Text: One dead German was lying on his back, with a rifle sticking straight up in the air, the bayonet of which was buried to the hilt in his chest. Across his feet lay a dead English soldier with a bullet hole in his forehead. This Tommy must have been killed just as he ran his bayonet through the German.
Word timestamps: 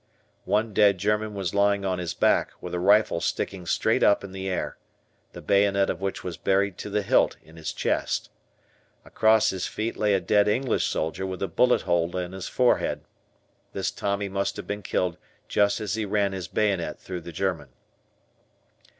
One 0.45 0.73
dead 0.73 0.97
German 0.97 1.35
was 1.35 1.53
lying 1.53 1.85
on 1.85 1.99
his 1.99 2.15
back, 2.15 2.53
with 2.59 2.73
a 2.73 2.79
rifle 2.79 3.21
sticking 3.21 3.67
straight 3.67 4.01
up 4.01 4.23
in 4.23 4.31
the 4.31 4.49
air, 4.49 4.79
the 5.33 5.43
bayonet 5.43 5.91
of 5.91 6.01
which 6.01 6.23
was 6.23 6.37
buried 6.37 6.79
to 6.79 6.89
the 6.89 7.03
hilt 7.03 7.37
in 7.43 7.55
his 7.55 7.71
chest. 7.71 8.31
Across 9.05 9.51
his 9.51 9.67
feet 9.67 9.95
lay 9.95 10.15
a 10.15 10.19
dead 10.19 10.47
English 10.47 10.87
soldier 10.87 11.27
with 11.27 11.43
a 11.43 11.47
bullet 11.47 11.81
hole 11.83 12.17
in 12.17 12.31
his 12.31 12.47
forehead. 12.47 13.01
This 13.73 13.91
Tommy 13.91 14.27
must 14.27 14.57
have 14.57 14.65
been 14.65 14.81
killed 14.81 15.17
just 15.47 15.79
as 15.79 15.93
he 15.93 16.03
ran 16.05 16.31
his 16.31 16.47
bayonet 16.47 16.97
through 16.97 17.21
the 17.21 17.31
German. 17.31 17.69